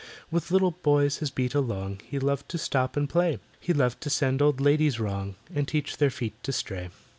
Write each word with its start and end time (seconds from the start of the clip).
With 0.31 0.49
little 0.49 0.71
boys 0.71 1.17
his 1.17 1.29
beat 1.29 1.53
along 1.53 1.99
He 2.09 2.17
loved 2.17 2.49
to 2.49 2.57
stop 2.57 2.97
and 2.97 3.07
play; 3.07 3.37
He 3.59 3.71
loved 3.71 4.01
to 4.01 4.09
send 4.09 4.41
old 4.41 4.59
ladies 4.59 4.99
wrong, 4.99 5.35
And 5.53 5.67
teach 5.67 5.97
their 5.97 6.09
feet 6.09 6.33
to 6.41 6.51
stray. 6.51 6.89